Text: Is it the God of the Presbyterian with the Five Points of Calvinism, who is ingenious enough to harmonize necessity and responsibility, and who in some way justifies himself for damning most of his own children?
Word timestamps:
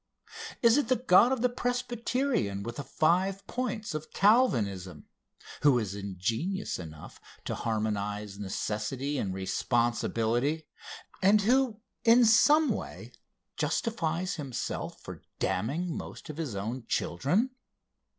Is 0.63 0.79
it 0.79 0.87
the 0.87 0.95
God 0.95 1.31
of 1.31 1.43
the 1.43 1.47
Presbyterian 1.47 2.63
with 2.63 2.77
the 2.77 2.83
Five 2.83 3.45
Points 3.45 3.93
of 3.93 4.09
Calvinism, 4.13 5.05
who 5.61 5.77
is 5.77 5.93
ingenious 5.93 6.79
enough 6.79 7.21
to 7.45 7.53
harmonize 7.53 8.39
necessity 8.39 9.19
and 9.19 9.31
responsibility, 9.31 10.65
and 11.21 11.43
who 11.43 11.81
in 12.03 12.25
some 12.25 12.69
way 12.69 13.11
justifies 13.57 14.37
himself 14.37 14.99
for 15.03 15.21
damning 15.37 15.95
most 15.95 16.31
of 16.31 16.37
his 16.37 16.55
own 16.55 16.83
children? 16.87 17.51